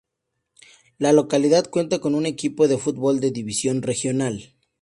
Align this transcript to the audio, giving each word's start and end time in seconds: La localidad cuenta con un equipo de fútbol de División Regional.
La 0.97 1.13
localidad 1.13 1.69
cuenta 1.69 1.99
con 1.99 2.15
un 2.15 2.25
equipo 2.25 2.67
de 2.67 2.79
fútbol 2.79 3.19
de 3.19 3.29
División 3.29 3.83
Regional. 3.83 4.55